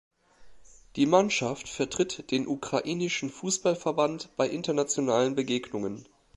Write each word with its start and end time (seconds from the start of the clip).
Die 0.95 1.05
Mannschaft 1.05 1.69
vertritt 1.69 2.31
den 2.31 2.47
ukrainischen 2.47 3.29
Fußballverband 3.29 4.35
bei 4.35 4.49
internationalen 4.49 5.35
Begegnungen. 5.35 6.07